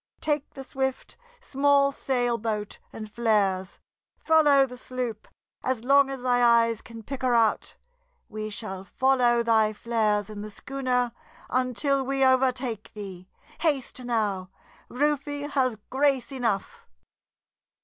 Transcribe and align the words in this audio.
Take 0.19 0.55
the 0.55 0.63
swift, 0.63 1.15
small 1.41 1.91
sailboat, 1.91 2.79
and 2.91 3.07
flares; 3.07 3.77
follow 4.17 4.65
the 4.65 4.75
sloop 4.75 5.27
as 5.63 5.83
long 5.83 6.09
as 6.09 6.23
thy 6.23 6.41
eyes 6.41 6.81
can 6.81 7.03
pick 7.03 7.21
her 7.21 7.35
out; 7.35 7.75
we 8.27 8.49
shall 8.49 8.83
follow 8.83 9.43
thy 9.43 9.73
flares 9.73 10.27
in 10.27 10.41
the 10.41 10.49
schooner 10.49 11.11
until 11.51 12.03
we 12.03 12.25
overtake 12.25 12.91
thee. 12.95 13.29
Haste 13.59 14.03
now; 14.03 14.49
Rufe 14.89 15.51
has 15.51 15.77
grace 15.91 16.31
enough!" 16.31 16.87